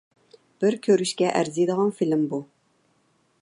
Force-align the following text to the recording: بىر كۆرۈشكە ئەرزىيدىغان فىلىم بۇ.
بىر 0.63 0.77
كۆرۈشكە 0.87 1.29
ئەرزىيدىغان 1.35 1.93
فىلىم 2.01 2.25
بۇ. 2.33 2.41